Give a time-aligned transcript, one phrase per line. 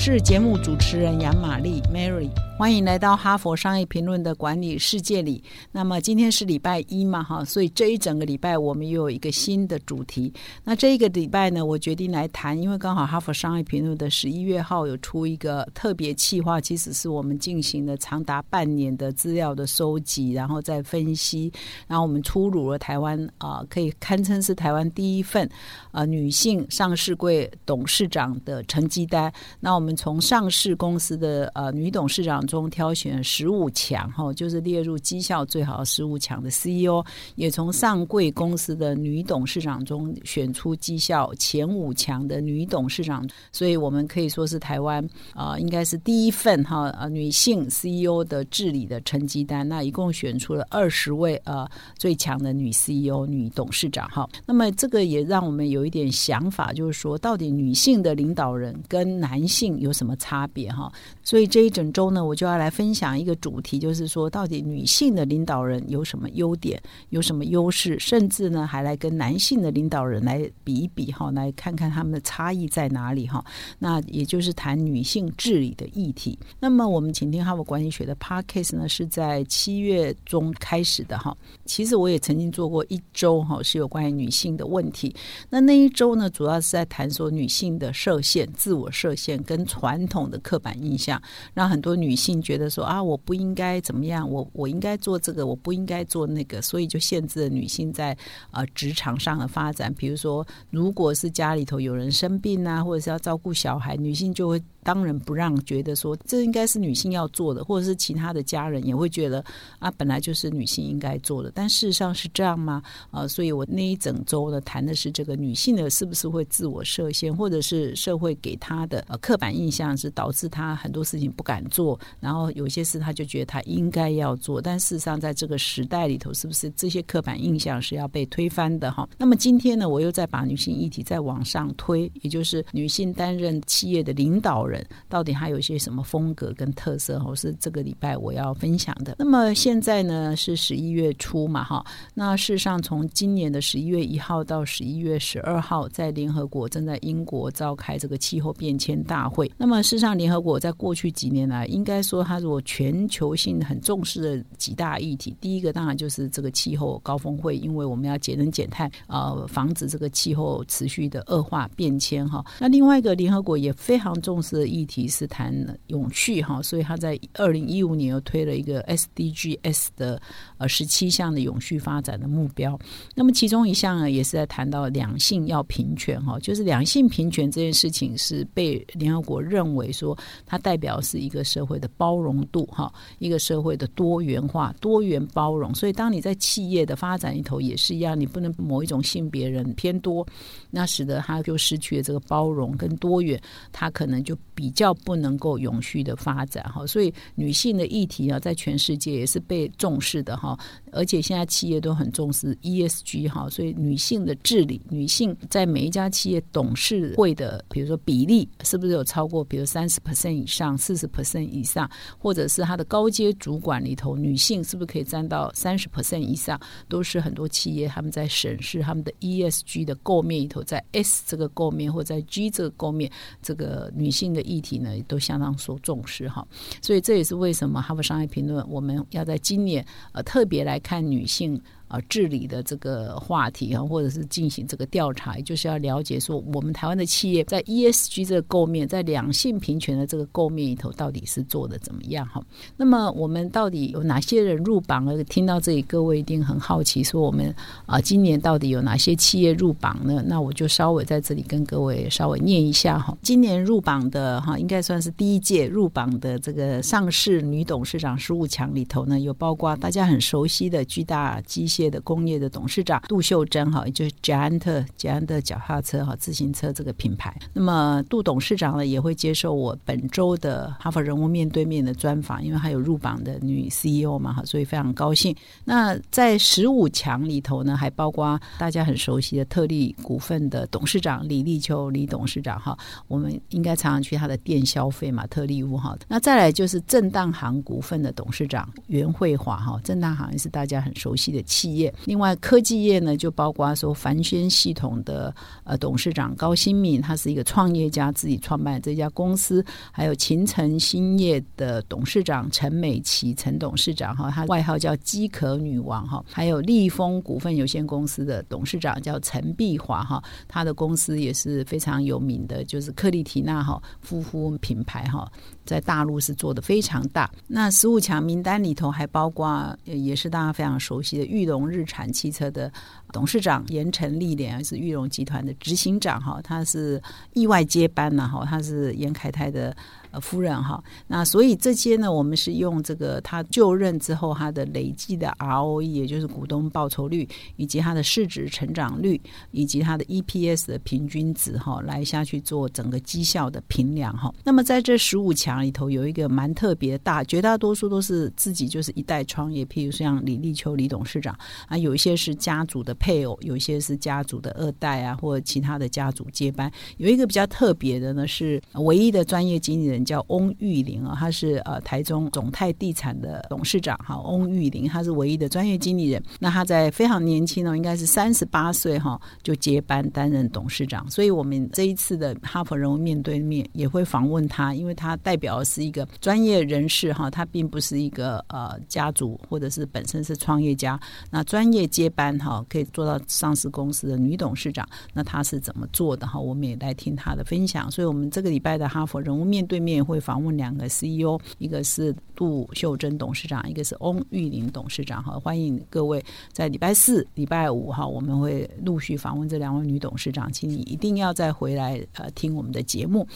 [0.00, 2.30] 是节目主持人杨玛丽 Mary。
[2.56, 5.42] 欢迎来到哈佛商业评论的管理世界里。
[5.70, 10.32] 那么今天是礼拜一嘛，哈，所以这一整个礼拜我们又有一个新的主题。
[10.64, 21.52] 那这一个礼拜呢，我决定来谈，因为刚好哈佛商业评论的十一月号有出一个特别企划，其实是我们进行了长达半年的资料的收集，然后再分析，
[21.86, 25.48] 然后我们出炉了台湾啊，可以堪称是台湾第一份
[25.92, 29.32] 啊女性上市柜董事长的成绩单。
[29.60, 32.46] 那我们我们从上市公司的呃女董事长。
[32.46, 37.02] 中挑选十五强哈，就是列入绩效最好的十五强的 CEO，
[37.36, 49.66] 也从上柜公司的女董事长中选出绩效前五强的女董事长，所以我们可以说是台湾啊，应该是第一份哈呃女性 CEO 的治理的成绩单。
[49.66, 51.66] 那一共选出了二十位呃
[51.96, 54.28] 最强的女 CEO、女董事长哈。
[54.44, 60.90] 那么这个也让我们有一点想法，就是说到底女性的领导人跟男性有什么差别哈？
[61.22, 62.38] 所以这一整周呢，我。
[62.38, 73.44] 就要来分享一个主题，就是说，到底女性的领导人有什么优点，有什么优势，甚至呢，还来跟男性的领导人来比一比哈，来看看他们的差异在哪里哈。
[73.80, 76.38] 那也就是谈女性治理的议题。
[76.60, 81.36] 那么，我们请听哈佛管理学的 Podcast 呢，是在七月中开始的哈。
[81.64, 85.12] 其实我也曾经做过一周哈，是有关于女性的问题。
[85.50, 91.22] 那那一周呢，主要是在谈说女性的设限、自我设限跟传统的刻板印象，
[91.54, 92.42] 让很多女性。
[92.42, 98.16] 觉得说啊，我不应该怎么样，我我应该做这个，我不应该做那个，所以就限制了女性在
[98.52, 99.92] 呃职场上的发展。
[99.92, 104.62] 比如说，如果是家里头有人生病啊，或者是要照顾小孩，女性就会。
[104.88, 109.44] 当仁不让，觉得说这应该是女性要做的，或者是其他的家人也会觉得
[109.78, 111.52] 啊，本来就是女性应该做的。
[111.54, 112.82] 但事实上是这样吗？
[113.10, 124.58] 啊，所以我那一整周呢，谈的是这个女性的是不是会自我设限，或者是社会给她的呃刻板印象是导致她很多事情不敢做，然后有些事她就觉得她应该要做。
[124.58, 128.90] 但事实上，在这个时代里头，是不是这些刻板印象是要被推翻的？
[128.90, 134.77] 哈，那么今天呢，我又再把女性议题再往上推，也就是女性担任企业的领导人。
[135.08, 137.18] 到底还有一些什么风格跟特色？
[137.18, 139.16] 哈，是这个礼拜我要分享的。
[139.18, 141.84] 那么现在呢是十一月初嘛，哈。
[142.14, 149.50] 那事实上，从今年的十一月一号到十一月十二号，在联合国正在英国召开这个气候变迁大会。
[149.56, 162.44] 那么事实上，联合国在过去几年来，应该说它如果全球性很重视的几大议题，第一个当然就是这个气候高峰会，因为我们要节能减碳，呃，防止这个气候持续的恶化变迁，哈。
[162.58, 164.57] 那另外一个，联合国也非常重视。
[164.58, 165.52] 的议题是谈
[165.86, 170.20] 永续哈，所以他在二零一五年又推了一个 SDGs 的
[170.58, 172.78] 呃十七项的永续发展的目标。
[173.14, 185.74] 那么其中一项呢，也是在谈到两性要平权哈，就是两性平权这件事情是被联合国认为说它代表是一个社会的包容度哈，一个社会的多元化、多元包容。
[185.74, 190.26] 所以当你在企业的发展里头也是一样，你不能某一种性别人偏多，
[190.70, 193.40] 那使得他就失去了这个包容跟多元，
[193.70, 194.36] 他可能就。
[194.58, 200.58] 比较不能够永续的发展哈，所以女性的议题啊，在全世界也是被重视的哈。
[200.90, 211.88] 而且现在企业都很重视 ESG 哈，所以女性的治理，女性在每一家企业董事会的，比如说比例是不是有超过，比如三十 percent 以上、四十 percent 以上，
[212.18, 223.08] 或者是它的高阶主管里头，女性是不是可以占到三十 percent 以上，都是很多企业他们在审视他们的 ESG 的构面里头，在 S 这个构面或在 G 这个构面，
[223.40, 224.42] 这个女性的。
[224.48, 226.46] 议题呢都相当受重视哈，
[226.80, 231.60] 所以这也是为什么《哈佛商业评论》我们要在今年呃特别来看女性。
[231.88, 242.26] 啊，治理的这个话题啊，或者是进行这个调查，就是要了解说，我们台湾的企业在 ESG 这个构面，在两性平权的这个构面里头，到底是做的怎么样？
[242.26, 242.42] 哈，
[242.76, 245.22] 那么我们到底有哪些人入榜了？
[245.24, 247.54] 听到这里，各位一定很好奇，说我们
[247.86, 250.22] 啊，今年到底有哪些企业入榜呢？
[250.26, 253.16] 那我就稍微在这里跟各位稍微念一下哈。
[253.22, 261.88] 今年入榜的哈，应该算是第一届入榜的这个上市女董事长十五强里头呢，有包括大家很熟悉的巨大机械械。
[261.88, 267.34] 的工业的董事长杜秀珍哈，也就是捷安特捷安特脚踏车哈自行车这个品牌。
[267.54, 275.34] 那么杜董事长呢也会接受我本周的哈佛人物面对面的专访，因为还有入榜的女 CEO 嘛哈，所以非常高兴。
[275.64, 282.76] 那在十五强里头呢，还包括大家很熟悉的特力股份的董事长李立秋李董事长哈，
[283.06, 285.96] 我们应该常常去他的店消费嘛，特力屋哈。
[286.06, 291.92] 那再来就是正当行股份的董事长袁慧华哈，正当行也是大家很熟悉的企业。
[292.04, 295.34] 另外科技业呢，就包括说凡轩系统的
[295.64, 299.64] 呃董事长高新敏，他是一个创业家，自己创办这家公司。
[299.92, 306.24] 还有秦城兴业的董事长陈美琪陈董事长哈，他外号叫饥渴女王哈。
[306.30, 315.30] 还有立丰股份有限公司的董事长叫陈碧华哈，他的公司也是非常有名的，就是克丽缇娜哈夫妇品牌哈。
[315.68, 322.72] 在大陆是做的非常大，那十五强名单里头还包括，也是大家非常熟悉的玉龙日产汽车的
[323.12, 326.98] 董事长严成立连，是玉龙集团的执行长哈，他是
[327.34, 329.76] 意外接班了哈，他是严凯泰的。
[330.10, 339.20] 呃，夫人哈，那所以这些呢，我们是用这个他就任之后他的累计的 ROE，也就是股东报酬率，以及他的市值成长率，
[339.50, 344.32] 以及他的 EPS 的平均值哈，来下去做整个绩效的评量哈。
[344.42, 356.72] 那么在这十五强里头，有一个蛮特别大，绝大多数都是自己就是一代创业，譬如像李立秋李董事长啊，有一些是家族的配偶，有一些是家族的二代啊，或者其他的家族接班。
[356.96, 359.97] 有一个比较特别的呢，是唯一的专业经理人。
[360.04, 366.22] 叫翁玉玲啊，他是呃台中总泰地产的董事长哈，翁玉玲他是唯一的专业经理人。
[366.38, 371.08] 那他在非常年轻哦，应该是三十八岁哈，就接班担任董事长。
[371.10, 380.98] 所以我们这一次的哈佛人物面对面也会访问他，因为他代表的是一个专业人士哈，他并不是一个呃家族或者是本身是创业家。
[381.30, 386.38] 那专业接班哈，可以做到上市公司的女董事长，那他是怎么做的哈？
[386.38, 387.90] 我们也来听他的分享。
[387.90, 389.87] 所以我们这个礼拜的哈佛人物面对面。
[389.88, 395.22] 面会访问两个 CEO，一个是杜秀珍董事长，一个是翁玉玲董事长。
[395.22, 403.26] 哈，欢迎各位在礼拜四、礼拜五哈，我们会陆续访问这两位女董事长，请你一定要再回来呃听我们的节目。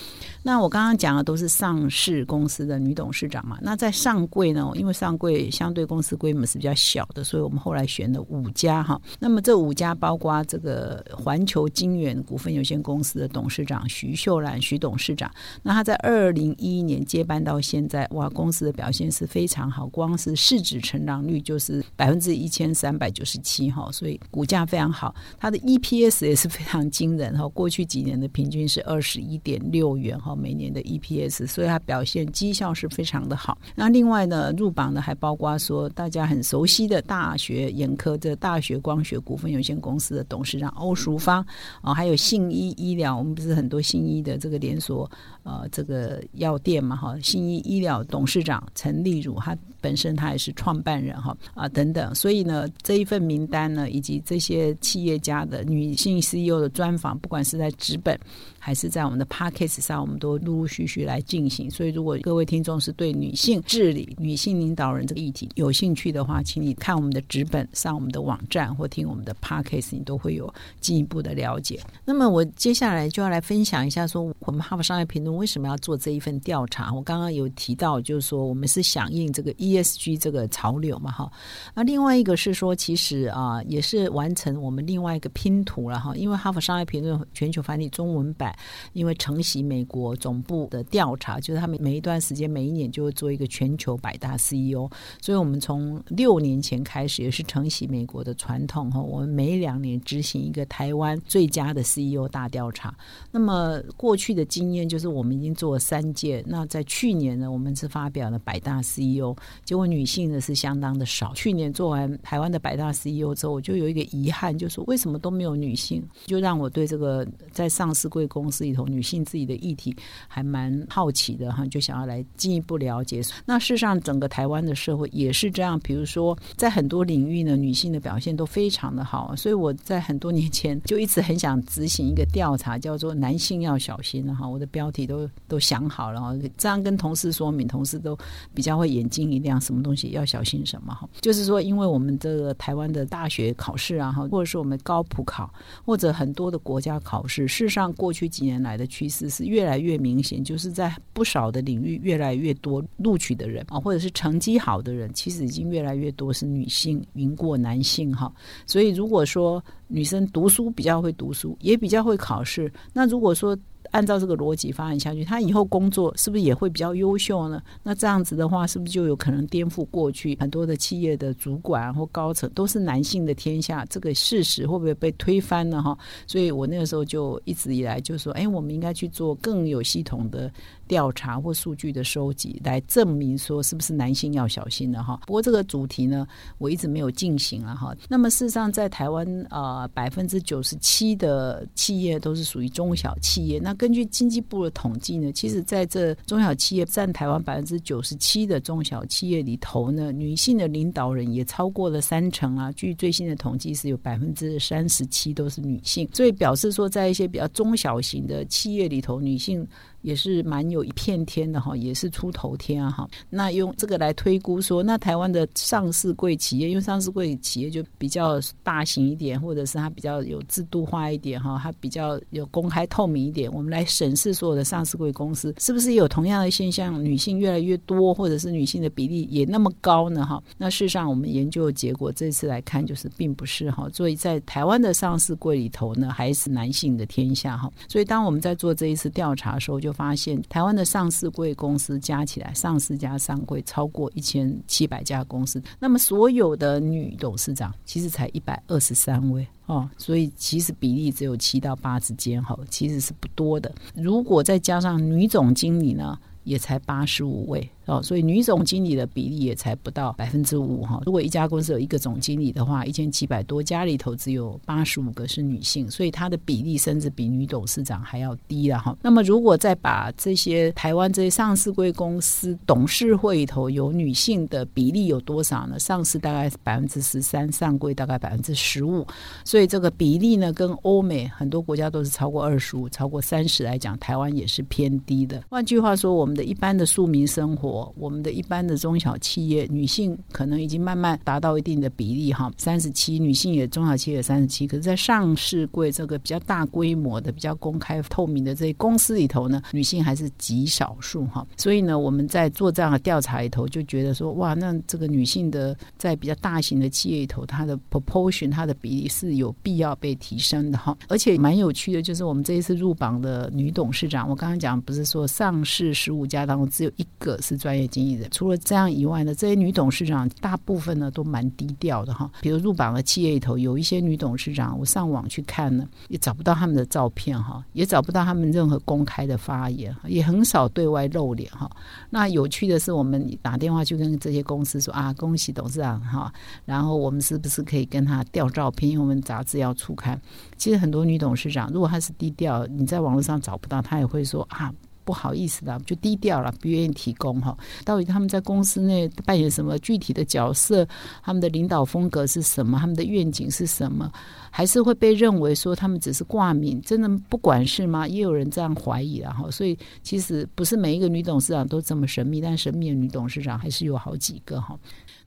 [0.43, 3.59] 那我刚刚讲的都是上市公司的女董事长嘛？
[3.63, 4.71] 那在上柜呢？
[4.75, 9.01] 因为上柜相对公司规模是比较小的，所以我们后来选了五家哈。
[9.19, 15.33] 那么这五家包括这个环球金源股份有限公司的董事长徐秀兰徐董事长，
[15.63, 16.42] 那他在二零。
[16.43, 33.57] 零一一年接班到现在，哇，公司的表现是非常好，光是市值成长率就是百分之一千三百九十七哈，所以股价非常好，它的 EPS 也是非常惊人哈，过去几年的平均是二十一点六元哈，每年的 EPS，所以它表现绩效是非常的好。
[33.77, 41.47] 那另外呢，入榜的还包括说大家很熟悉的大学眼科的大学光学股份有限公司的董事长欧淑芳
[41.83, 45.09] 啊，还有信医医疗，我们不是很多信医的这个连锁。
[45.45, 58.19] 呃，这个药店嘛，哈，信义医疗董事长陈丽茹，他本身他也是创办人，哈啊等等，所以呢，这一份名单呢，以及这些企业家的女性 CEO 的专访，不管是在纸本。
[58.65, 61.69] 还是在我们的 p a c k a g e 上，我们都陆陆续续来进行。
[61.69, 71.81] 所以，如果各位听众是对女性治理、女性领导人这个议题有兴趣的话，请你看我们的纸本，上我们的网站或听我们的 p a c k a g e 你都会有进一步的了解。
[72.05, 76.95] 那么，我接下来就要来分享一下，说我们哈佛商业评论为什么要做这一份调查。
[76.95, 81.31] 我刚刚有提到，就是说我们是响应这个 ESG 这个潮流嘛，哈。
[81.75, 86.15] 那另外一个是说，其实啊，也是完成我们另外一个拼图了哈。
[86.15, 88.55] 因为哈佛商业评论全球繁体中文版。
[88.93, 94.89] 因为承袭美国总部的调查，就是他们每一段时间每一年就会做一个全球百大 CEO，
[95.21, 102.95] 所以我们从六年前开始也是承袭美国的传统哈，我们每两年执行一个台湾最佳的 CEO 大调查。
[103.31, 111.35] 那么过去的经验就是我们已经做了三届，那在去年呢，我们是发表了百大 CEO，结果女性呢是相当的少。
[111.35, 118.53] 去年做完台湾的百大 CEO 之后，我就有一个遗憾，就是为什么都没有女性，就让我对这个在上市贵公。
[118.53, 119.97] 司里头女性自己的议题
[120.29, 123.23] 还蛮好奇的哈，就想要来进一步了解。
[123.47, 125.81] 那事实上，整个台湾的社会也是这样。
[125.81, 129.35] 比如说，在很多领域呢，女性的表现都非常的好。
[129.35, 134.47] 所以我在很多年前就一直很想执行一个调查，叫做“男性要小心”哈。
[134.47, 138.15] 我的标题都都想好了，这样跟同事说明，同事都
[138.53, 141.09] 比较会眼睛一亮，讲什么东西要小心什么哈。
[141.21, 145.53] 就是说，因为我们这个台湾的大学考试啊哈，或者是我们高普考，
[145.85, 148.23] 或者很多的国家考试，事实上过去。
[148.33, 158.33] 几年来的趋势是越来越明显，就是在不少的领域越来越多录取的人啊，或者是成绩好的人，其实已经越来越多是女性赢过男性哈。
[158.65, 163.55] 所以如果说女生读书比较会读书，也比较会考试，那如果说
[163.93, 167.63] 按照这个逻辑发展下去，他以后工作是不是也会比较优秀呢？
[167.83, 173.87] 那这样子的话，是不是就有可能颠覆过去很多的企业的主管或高层都是男性的天下？
[173.87, 175.81] 这个事实会不会被推翻呢？
[175.81, 175.97] 哈，
[176.27, 180.51] 所以我那个时候就一直以来就说，哎，我们应该去做更有系统的。
[180.89, 185.19] 调查或数据的收集，来证明说是不是男性要小心的哈。
[185.27, 186.27] 不过这个主题呢，
[186.59, 187.97] 我一直没有进行了哈。
[188.11, 193.59] 那么事实上，在台湾啊，百分之九十七的企业都是属于中小企业。
[193.59, 202.71] 那根据经济部的统计呢，其实在这中小企业占台湾百分之九十七的中小企业里头呢，女性的领导人也超过了三成啊。
[202.71, 209.67] 据最新的统计，是有百分之三十七都是女性，所以表示说，在一些比较中小型的企业里头，女性。
[210.03, 213.09] 也是蛮有一片天的哈，也是出头天啊哈。
[213.31, 223.53] 那用这个来推估说，那台湾的上市贵企业，因为上市贵企业就比较大型一点，或者是它比较有制度化一点哈，它比较有公开透明一点。
[223.53, 230.43] 我们来审视所有的上市贵公司，是不是有同样的现象，女性越来越多，或者是女性的比例也那么高呢哈？
[230.59, 233.89] 那事实上，我们研究的结果这次来看，就是并不是哈。
[233.93, 237.71] 所以在台湾的上市柜里头呢，还是男性的天下哈。
[237.89, 245.63] 所以当我们在做这一次调查的时候，就发现台湾的上市贵公司加起来，上市加上贵超过一千七百家公司。
[245.79, 253.73] 那么所有的女董事长其实才一百二十三位哦，所以其实比例只有七到八之间哈，其实是不多的。
[253.95, 257.69] 如果再加上女总经理呢，也才八十五位。
[257.87, 261.01] 哦，所以女总经理的比例也才不到百分之五哈。
[261.05, 268.97] 如果一家公司有一个总经理的话，一千七百多家里头只有八十五个是女性，所以她的比例甚至比女董事长还要低了哈。
[269.03, 275.77] 那么如果再把这些台湾这些上市贵公司董事会里头有女性的比例有多少呢？
[275.79, 279.05] 上市大概百分之十三，上柜大概百分之十五，
[279.45, 285.43] 所以这个比例呢，跟欧美很多国家都是超过二十五、超过三十来讲，台湾也是偏低的。
[285.51, 287.72] 换句话说，我们的一般的庶民生活。
[287.97, 301.47] 我们的一般的中小企业，女性可能已经慢慢达到一定的比例哈，三十七，女性也中小企业三十七，可是，在上市柜这个比较大规模的、比较公开透明的这些公司里头呢，女性还是极少数哈。
[301.57, 310.95] 所以呢，我们在做这样的调查里头，就觉得说，哇，那这个女性的在比较大型的企业里头，它的 proportion 它的比例是有必要被提升的哈。
[311.09, 317.62] 而且蛮有趣的，就是我们这一次入榜的女董事长，我刚刚讲不是说上市十五家当中只有一个是。
[317.63, 322.29] 专业经理人，除了这样以外呢，这些女董事长大部分呢都蛮低调的哈。
[322.41, 331.71] 比如入榜的企业里头，有一些女董事长，我上网去看呢，也找不到他们的照片哈，也找不到他们任何公开的发言，也很少对外露脸哈。
[332.11, 336.33] 那有趣的是，我们打电话去跟这些公司说啊，恭喜董事长哈，
[336.65, 338.91] 然后我们是不是可以跟他调照片？
[338.91, 340.21] 因为我们杂志要出刊。
[340.57, 344.75] 其实很多女董事长，如果她是低调，你在网络上找不到，她也会说啊。
[345.05, 347.57] 不好意思的，就低调了，不愿意提供哈。
[347.85, 350.87] 到底他们在公司内扮演什么具体的角色？
[351.23, 352.79] 他们的领导风格是什么？
[352.79, 354.11] 他们的愿景是什么？
[354.51, 356.81] 还是会被认为说他们只是挂名？
[356.83, 358.07] 真的不管事吗？
[358.07, 359.51] 也有人这样怀疑了哈。
[359.51, 364.79] 所以其实不是每一个女董事长都这么神秘，但神秘的女董事长还是有好几个哈。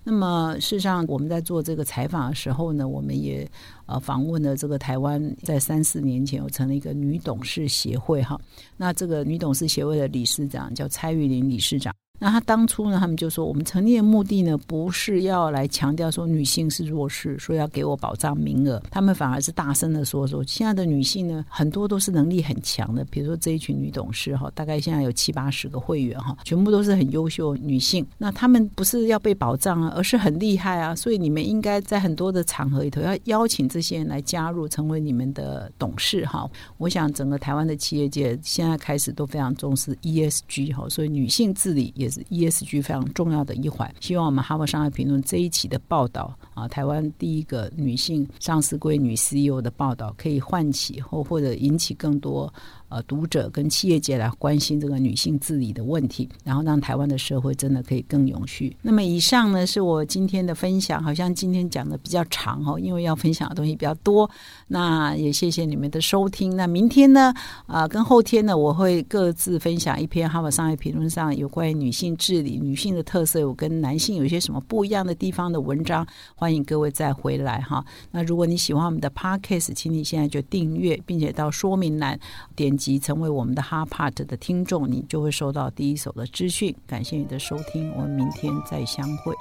[0.08, 3.50] 那么事实上，我们在做这个采访的时候呢，我们也
[3.88, 8.40] 呃访问了这个台湾在三四年前有成立一个女董事协会哈。
[8.78, 11.94] 那这个女董事协会的理事长叫蔡玉林理事长。
[12.18, 12.98] 那他当初呢？
[13.00, 18.82] 他们就说，我们成立的目的呢，不是要来强调说女性是弱势，说要给我保障名额。
[18.90, 23.04] 他们反而是大声的说说，现在的女性呢，很多都是能力很强的。
[23.12, 28.06] 比如说这一群女董事哈，大概现在有七八十个会员哈，全部都是很优秀女性。
[28.18, 30.96] 那他们不是要被保障啊，而是很厉害啊。
[30.96, 36.50] 所以你们应该在很多的场合里头要邀请这些人来加入，成为你们的董事哈。
[36.78, 42.05] 我想整个台湾的企业界现在开始都非常重视 ESG 哈，所以女性治理也。
[42.06, 43.94] 也是 ESG 非常重要的一环。
[44.00, 52.52] 希望我们《哈佛商业评论》这一期的报道啊，台湾第一个女性上市归女 CEO 的报道，可以唤起或或者引起更多。
[52.88, 58.78] 呃，读者跟企业界来关心这个女性治理的问题，然后让台湾的社会真的可以更永续。
[58.84, 64.30] 那么以上呢，是我今天的分享，好像今天讲的比较长哦，因为要分享的东西比较多。
[64.68, 66.56] 那也谢谢你们的收听。
[66.56, 67.34] 那明天呢，
[67.66, 76.06] 啊，跟后天呢，我会各自分享一篇《哈佛商业评论》上有关于女性治理、女性的特色，我跟男性有些什么不一样的地方的文章。
[76.36, 77.84] 欢迎各位再回来哈。
[78.12, 82.20] 那如果你喜欢我们的 Podcast，请你现在就订阅，并且到说明栏
[82.56, 82.75] 点。
[82.78, 86.76] 及成为我们的 Hard Part 的听众，你就会收到第一手的资讯。
[86.86, 89.34] 感谢你的收听，我们明天再相会。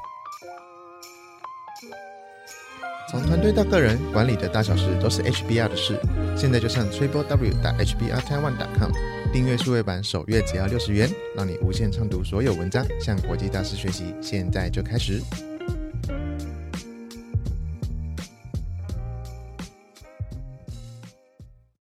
[3.10, 6.00] 从团队到个人，管理的大小事都是 HBR 的事。
[6.36, 8.90] 现在就上 triple w 打 HBR Taiwan com
[9.32, 14.14] 订阅数位版，首月只要六十元，让你无限畅读所有文章，向国际大师学习。
[14.20, 15.22] 现在就开始。